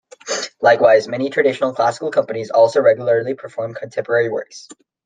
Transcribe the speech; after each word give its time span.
Likewise, 0.63 1.07
many 1.07 1.29
traditionally 1.29 1.75
"classical" 1.75 2.09
companies 2.09 2.49
also 2.49 2.81
regularly 2.81 3.35
perform 3.35 3.75
contemporary 3.75 4.29
works. 4.29 4.67